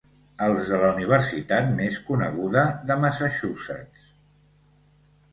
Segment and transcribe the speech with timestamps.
[0.43, 4.07] Els de la universitat més coneguda de Massachussetts.